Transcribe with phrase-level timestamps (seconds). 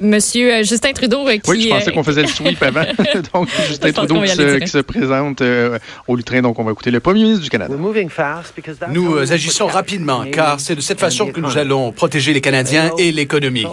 [0.00, 1.50] Monsieur euh, Justin Trudeau qui...
[1.50, 2.82] Oui, je pensais qu'on faisait le sweep avant.
[3.34, 5.42] donc, Justin Trudeau qui se, présente
[6.08, 6.42] au Lutrin.
[6.42, 7.74] Donc, on va écouter le premier ministre du Canada.
[8.88, 13.12] Nous agissons rapidement, car c'est de cette façon que nous allons protéger les Canadiens et
[13.12, 13.66] l'économie.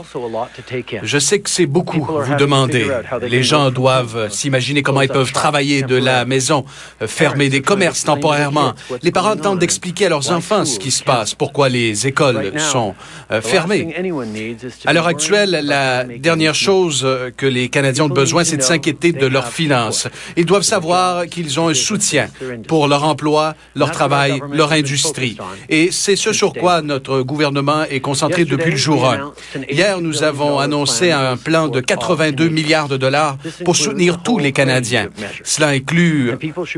[1.03, 2.87] Je sais que c'est beaucoup vous demander.
[3.27, 6.65] Les gens doivent s'imaginer comment ils peuvent travailler de la maison,
[7.05, 8.73] fermer des commerces temporairement.
[9.03, 12.93] Les parents tentent d'expliquer à leurs enfants ce qui se passe, pourquoi les écoles sont
[13.41, 13.95] fermées.
[14.85, 17.07] À l'heure actuelle, la dernière chose
[17.37, 20.07] que les Canadiens ont besoin, c'est de s'inquiéter de leurs finances.
[20.37, 22.27] Ils doivent savoir qu'ils ont un soutien
[22.67, 25.37] pour leur emploi, leur travail, leur industrie.
[25.69, 29.33] Et c'est ce sur quoi notre gouvernement est concentré depuis le jour 1.
[29.69, 34.51] Hier, nous avons annoncé un plan de 82 milliards de dollars pour soutenir tous les
[34.51, 35.09] Canadiens.
[35.43, 36.33] Cela inclut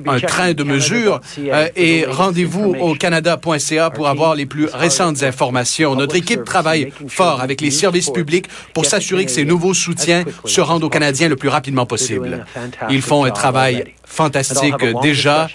[0.08, 5.96] un train de mesures euh, et rendez-vous au canada.ca pour avoir les plus récentes informations.
[5.96, 10.62] Notre équipe travaille fort avec les services publics pour s'assurer que ces nouveaux soutiens se
[10.62, 12.46] rendent aux Canadiens le plus rapidement possible.
[12.90, 15.48] Ils font un travail fantastique déjà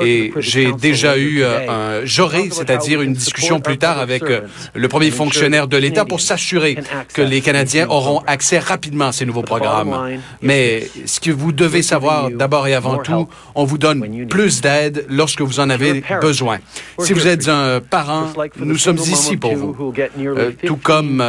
[0.00, 4.42] et j'ai déjà eu euh, un j'aurai, c'est-à-dire une discussion plus tard avec euh,
[4.74, 6.78] le premier fonctionnaire de l'État pour s'assurer
[7.12, 10.18] que les Canadiens auront accès rapidement à ces nouveaux programmes.
[10.42, 15.06] Mais ce que vous devez savoir d'abord et avant tout, on vous donne plus d'aide
[15.08, 16.58] lorsque vous en avez besoin.
[17.00, 21.22] Si vous êtes un parent, nous sommes ici pour vous, euh, tout comme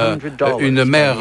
[0.59, 1.17] une mère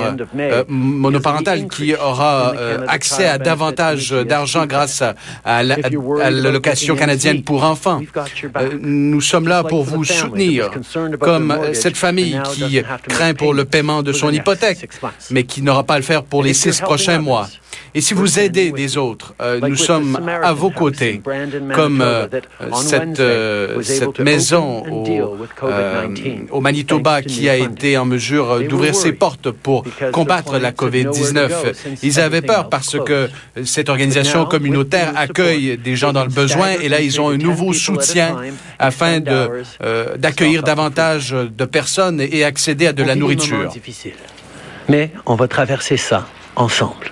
[0.69, 2.53] monoparentale qui aura
[2.89, 5.03] accès à davantage d'argent grâce
[5.45, 8.01] à à l'allocation canadienne pour enfants.
[8.57, 10.71] Euh, nous sommes là pour vous soutenir,
[11.21, 14.89] comme cette famille qui craint pour le paiement de son hypothèque,
[15.31, 17.49] mais qui n'aura pas à le faire pour les six prochains mois.
[17.97, 21.23] Et si vous aidez des autres, euh, nous sommes à vos côtés,
[21.75, 22.27] comme euh,
[22.83, 25.37] cette, euh, cette maison au,
[26.51, 31.51] au, Manitoba qui a été en mesure d'ouvrir ses portes pour combattre la COVID-19.
[32.03, 33.29] Ils avaient peur parce que
[33.65, 37.73] cette organisation communautaire accueille des gens dans le besoin et là, ils ont un nouveau
[37.73, 38.37] soutien
[38.79, 43.73] afin d'accueillir davantage de personnes et accéder à de la nourriture.
[44.89, 47.11] Mais on va traverser ça ensemble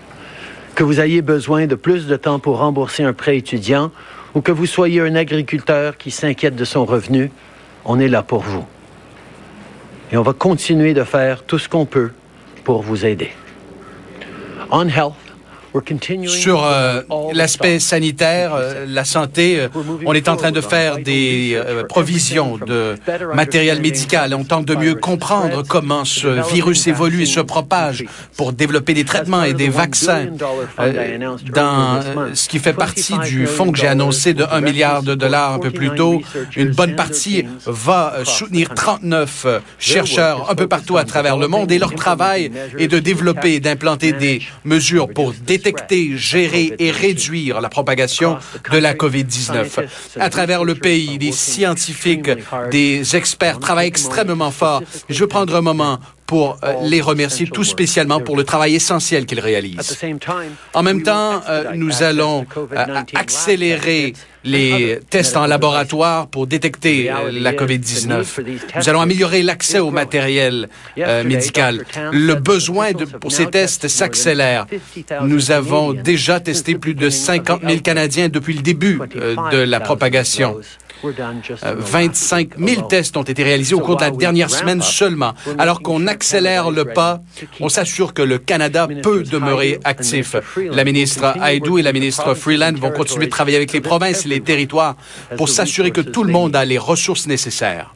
[0.74, 3.90] que vous ayez besoin de plus de temps pour rembourser un prêt étudiant
[4.34, 7.30] ou que vous soyez un agriculteur qui s'inquiète de son revenu,
[7.84, 8.64] on est là pour vous.
[10.10, 12.12] Et on va continuer de faire tout ce qu'on peut
[12.64, 13.30] pour vous aider.
[14.70, 15.14] On Health,
[16.26, 17.02] sur euh,
[17.32, 19.68] l'aspect sanitaire, euh, la santé, euh,
[20.04, 22.94] on est en train de faire des provisions de
[23.34, 24.34] matériel médical.
[24.34, 28.04] On tente de mieux comprendre comment ce virus évolue et se propage
[28.36, 30.26] pour développer des traitements et des vaccins.
[31.54, 32.00] dans
[32.34, 35.58] ce qui fait partie du fonds que j'ai annoncé de 1 milliard de dollars un
[35.58, 36.20] peu plus tôt,
[36.56, 39.46] une bonne partie va soutenir 39
[39.78, 43.60] chercheurs un peu partout à travers le monde et leur travail est de développer et
[43.60, 48.38] d'implanter des mesures pour détecter détecter, gérer et réduire la propagation
[48.70, 49.86] de la COVID-19.
[50.18, 52.30] À travers le pays, les scientifiques,
[52.70, 54.82] des experts travaillent extrêmement fort.
[55.08, 59.26] Je veux prendre un moment pour euh, les remercier tout spécialement pour le travail essentiel
[59.26, 59.98] qu'ils réalisent.
[60.72, 64.14] En même temps, euh, nous allons euh, accélérer
[64.44, 68.25] les tests en laboratoire pour détecter la COVID-19.
[68.76, 70.69] Nous allons améliorer l'accès au matériel
[71.25, 71.84] médical.
[72.12, 74.66] Le besoin de, pour ces tests s'accélère.
[75.22, 79.00] Nous avons déjà testé plus de 50 000 Canadiens depuis le début
[79.52, 80.56] de la propagation.
[81.04, 85.34] 25 000 tests ont été réalisés au cours de la dernière semaine seulement.
[85.58, 87.20] Alors qu'on accélère le pas,
[87.60, 90.36] on s'assure que le Canada peut demeurer actif.
[90.56, 94.41] La ministre Haidou et la ministre Freeland vont continuer de travailler avec les provinces les
[94.41, 94.97] territoires
[95.37, 97.94] pour s'assurer que tout le monde a les ressources nécessaires.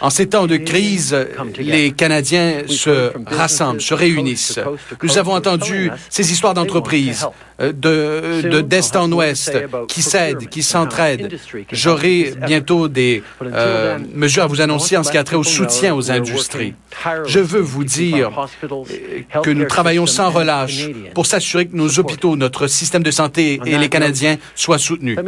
[0.00, 1.16] En ces temps de crise,
[1.58, 4.60] les Canadiens se rassemblent, se réunissent.
[5.02, 7.26] Nous avons entendu ces histoires d'entreprises
[7.60, 9.52] de d'est en ouest
[9.88, 11.38] qui s'aident, qui s'entraident.
[11.70, 15.94] J'aurai bientôt des euh, mesures à vous annoncer en ce qui a trait au soutien
[15.94, 16.74] aux industries.
[17.26, 18.30] Je veux vous dire
[19.42, 23.78] que nous travaillons sans relâche pour s'assurer que nos hôpitaux, notre système de santé et
[23.78, 25.18] les Canadiens soient soutenus.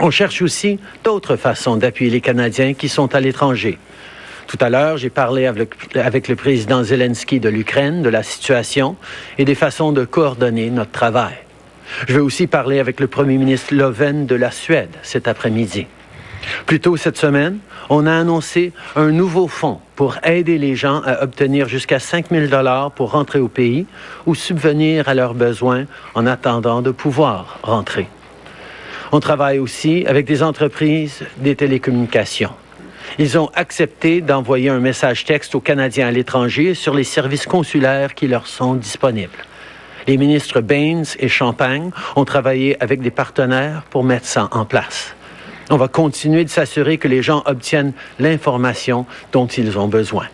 [0.00, 3.78] On cherche aussi d'autres façons d'appuyer les Canadiens qui sont à l'étranger.
[4.46, 8.96] Tout à l'heure, j'ai parlé avec le, président Zelensky de l'Ukraine, de la situation
[9.38, 11.34] et des façons de coordonner notre travail.
[12.06, 15.86] Je vais aussi parler avec le premier ministre Loven de la Suède cet après-midi.
[16.66, 17.58] Plus tôt cette semaine,
[17.90, 22.46] on a annoncé un nouveau fonds pour aider les gens à obtenir jusqu'à 5 000
[22.46, 23.86] dollars pour rentrer au pays
[24.26, 28.08] ou subvenir à leurs besoins en attendant de pouvoir rentrer.
[29.10, 32.52] On travaille aussi avec des entreprises des télécommunications.
[33.18, 38.14] Ils ont accepté d'envoyer un message texte aux Canadiens à l'étranger sur les services consulaires
[38.14, 39.47] qui leur sont disponibles.
[40.08, 45.14] Les ministres Baines et Champagne ont travaillé avec des partenaires pour mettre ça en place.
[45.68, 50.26] On va continuer de s'assurer que les gens obtiennent l'information dont ils ont besoin.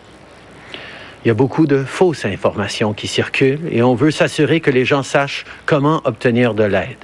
[1.23, 4.85] Il y a beaucoup de fausses informations qui circulent et on veut s'assurer que les
[4.85, 7.03] gens sachent comment obtenir de l'aide.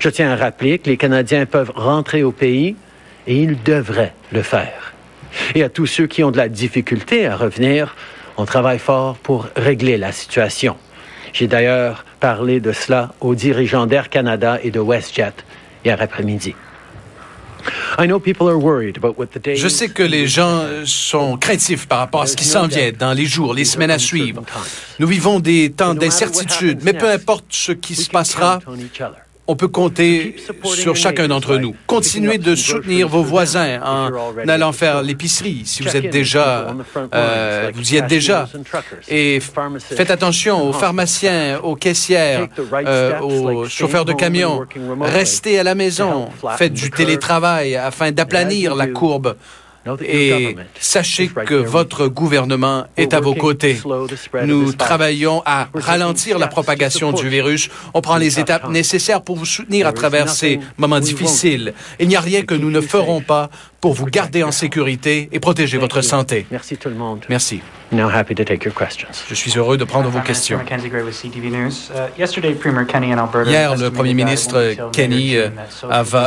[0.00, 2.74] Je tiens à rappeler que les Canadiens peuvent rentrer au pays
[3.28, 4.94] et ils devraient le faire.
[5.54, 7.94] Et à tous ceux qui ont de la difficulté à revenir,
[8.36, 10.76] on travaille fort pour régler la situation.
[11.32, 15.32] J'ai d'ailleurs parlé de cela aux dirigeants d'Air Canada et de WestJet
[15.84, 16.54] hier après-midi.
[19.54, 23.12] Je sais que les gens sont craintifs par rapport à ce qui s'en vient dans
[23.12, 24.42] les jours, les semaines à suivre.
[24.98, 28.60] Nous vivons des temps d'incertitude, mais peu importe ce qui se passera,
[29.46, 30.36] on peut compter
[30.74, 31.74] sur chacun d'entre nous.
[31.86, 34.10] Continuez de soutenir vos voisins en
[34.48, 36.74] allant faire l'épicerie si vous êtes déjà,
[37.14, 38.48] euh, vous y êtes déjà.
[39.08, 42.46] Et faites attention aux pharmaciens, aux caissières,
[42.86, 44.64] euh, aux chauffeurs de camions.
[45.00, 46.28] Restez à la maison.
[46.56, 49.36] Faites du télétravail afin d'aplanir la courbe
[50.02, 53.80] et sachez que votre gouvernement est à vos côtés.
[54.44, 57.70] Nous travaillons à ralentir la propagation du virus.
[57.94, 61.74] On prend les étapes nécessaires pour vous soutenir à travers ces moments difficiles.
[61.98, 63.50] Il n'y a rien que nous ne ferons pas
[63.80, 66.46] pour vous garder en sécurité et protéger votre santé.
[66.50, 67.24] Merci tout le monde.
[67.28, 67.60] Merci.
[67.92, 70.60] Je suis heureux de prendre vos questions.
[73.46, 75.48] Hier, le premier ministre Kenny euh,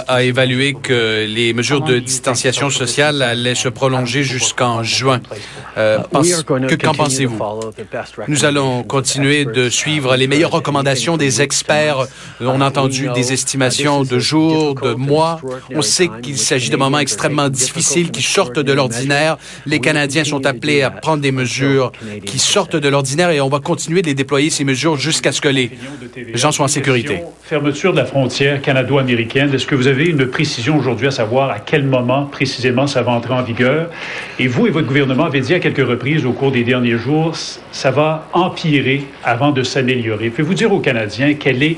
[0.07, 5.21] a, évalué que les mesures de distanciation sociale allaient se prolonger jusqu'en juin.
[5.77, 6.00] Euh,
[6.81, 7.39] qu'en pensez-vous?
[8.27, 12.07] Nous allons continuer de suivre les meilleures recommandations des experts.
[12.41, 15.39] On a entendu des estimations de jours, de mois.
[15.73, 19.37] On sait qu'il s'agit de moments extrêmement difficiles qui sortent de l'ordinaire.
[19.65, 21.91] Les Canadiens sont appelés à prendre des mesures
[22.25, 25.41] qui sortent de l'ordinaire et on va continuer de les déployer, ces mesures, jusqu'à ce
[25.41, 25.71] que les
[26.33, 27.21] gens soient en sécurité.
[27.43, 29.53] Fermeture de la frontière canado-américaine.
[29.53, 33.11] Est-ce que vous avez une précision aujourd'hui à savoir à quel moment précisément ça va
[33.11, 33.89] entrer en vigueur?
[34.39, 37.35] Et vous et votre gouvernement avez dit à quelques reprises au cours des derniers jours,
[37.71, 40.29] ça va empirer avant de s'améliorer.
[40.29, 41.77] Pouvez-vous dire aux Canadiens quel est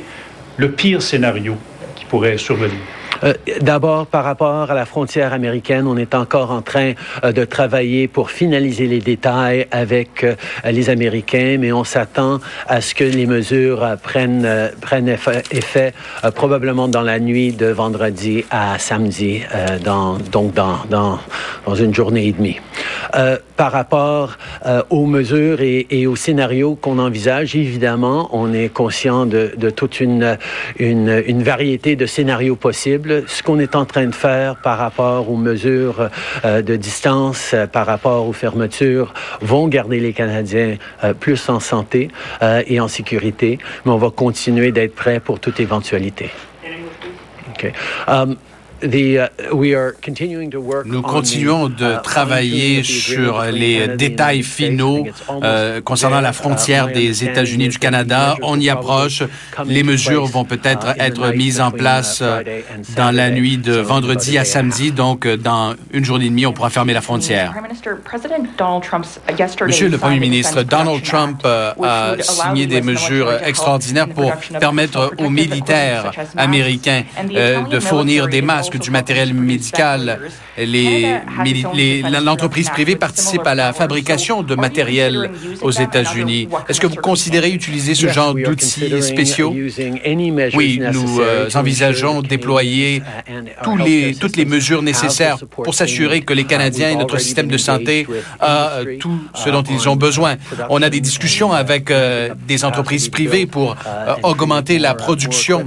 [0.57, 1.55] le pire scénario
[1.95, 2.79] qui pourrait survenir?
[3.25, 6.93] Euh, d'abord, par rapport à la frontière américaine, on est encore en train
[7.23, 10.35] euh, de travailler pour finaliser les détails avec euh,
[10.65, 15.93] les Américains, mais on s'attend à ce que les mesures prennent, prennent effet,
[16.35, 19.41] probablement dans la nuit de vendredi à samedi,
[19.83, 21.19] donc dans, dans,
[21.65, 22.59] dans, une journée et demie.
[23.57, 24.37] par rapport
[24.89, 30.37] aux mesures et, aux scénarios qu'on envisage, évidemment, on est conscient de, toute une,
[31.43, 33.23] variété de scénarios possibles.
[33.27, 36.09] Ce qu'on est en train de faire par rapport aux mesures
[36.43, 41.59] euh, de distance, euh, par rapport aux fermetures, vont garder les Canadiens euh, plus en
[41.59, 42.09] santé
[42.67, 46.29] et en sécurité, mais on va continuer d'être prêt pour toute éventualité.
[50.85, 55.05] Nous continuons de uh, travailler sur les détails finaux
[55.43, 58.35] euh, concernant la frontière des États-Unis du Canada.
[58.41, 59.23] On y approche.
[59.65, 62.43] Les mesures vont peut-être uh, être mises en place euh,
[62.95, 64.91] dans la nuit de vendredi à samedi.
[64.91, 67.53] Donc, euh, dans une journée et demie, on pourra fermer la frontière.
[69.65, 76.11] Monsieur le Premier ministre, Donald Trump a signé des mesures extraordinaires pour permettre aux militaires
[76.37, 77.03] américains
[77.69, 80.19] de fournir des masques du matériel médical.
[82.23, 86.47] L'entreprise privée participe à la fabrication de matériel aux États-Unis.
[86.67, 89.53] Est-ce que vous considérez utiliser ce genre d'outils spéciaux?
[90.55, 93.01] Oui, nous euh, envisageons de déployer
[93.63, 97.57] tous les, toutes les mesures nécessaires pour s'assurer que les Canadiens et notre système de
[97.57, 98.07] santé
[98.39, 100.35] a euh, tout ce dont ils ont besoin.
[100.69, 103.75] On a des discussions avec euh, des entreprises privées pour
[104.23, 105.63] augmenter la production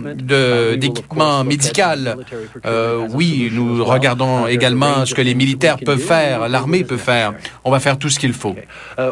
[0.78, 1.58] d'équipements médicaux.
[3.10, 7.34] Oui, nous regardons également ce que les militaires peuvent faire, l'armée peut faire.
[7.64, 8.54] On va faire tout ce qu'il faut.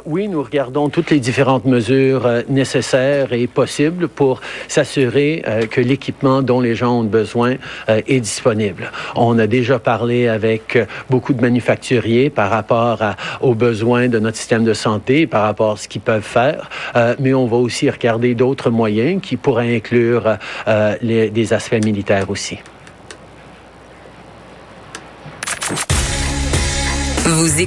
[0.04, 6.60] oui, nous regardons toutes les différentes mesures nécessaires et possibles pour s'assurer que l'équipement dont
[6.60, 7.54] les gens ont besoin
[7.88, 8.90] est disponible.
[9.14, 10.78] On a déjà parlé avec
[11.10, 13.00] beaucoup de manufacturiers par rapport
[13.40, 17.14] aux besoins de notre système de santé, par rapport à ce qu'ils peuvent faire, euh,
[17.18, 20.36] mais on va aussi regarder d'autres moyens qui pourraient inclure
[20.68, 22.58] euh, les, des aspects militaires aussi.
[27.36, 27.60] Vous